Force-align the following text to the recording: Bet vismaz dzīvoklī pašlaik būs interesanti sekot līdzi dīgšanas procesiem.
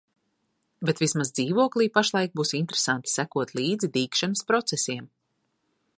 Bet 0.89 1.01
vismaz 1.03 1.29
dzīvoklī 1.39 1.87
pašlaik 1.99 2.33
būs 2.41 2.55
interesanti 2.61 3.13
sekot 3.19 3.53
līdzi 3.61 3.93
dīgšanas 3.99 4.45
procesiem. 4.53 5.11